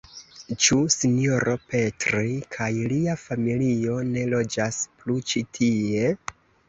Ĉu 0.67 0.75
sinjoro 0.93 1.51
Petri 1.73 2.31
kaj 2.55 2.69
lia 2.93 3.15
familio 3.25 3.99
ne 4.17 4.25
loĝas 4.33 4.81
plu 5.03 5.19
ĉi 5.33 5.45
tie? 5.59 6.09